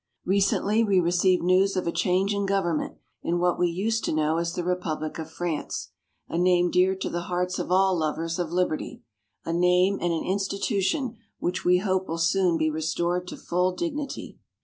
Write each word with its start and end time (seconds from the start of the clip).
Recently 0.25 0.83
we 0.83 0.99
received 0.99 1.43
news 1.43 1.75
of 1.77 1.85
a 1.85 1.91
change 1.91 2.33
in 2.33 2.47
government 2.47 2.95
in 3.21 3.37
what 3.37 3.59
we 3.59 3.69
used 3.69 4.03
to 4.05 4.11
know 4.11 4.39
as 4.39 4.51
the 4.55 4.63
Republic 4.63 5.19
of 5.19 5.29
France 5.29 5.91
a 6.27 6.39
name 6.39 6.71
dear 6.71 6.95
to 6.95 7.07
the 7.07 7.25
hearts 7.29 7.59
of 7.59 7.71
all 7.71 7.95
lovers 7.95 8.39
of 8.39 8.51
liberty 8.51 9.03
a 9.45 9.53
name 9.53 9.99
and 10.01 10.11
an 10.11 10.23
institution 10.25 11.17
which 11.37 11.63
we 11.63 11.77
hope 11.77 12.07
will 12.07 12.17
soon 12.17 12.57
be 12.57 12.71
restored 12.71 13.27
to 13.27 13.37
full 13.37 13.73
dignity. 13.75 14.39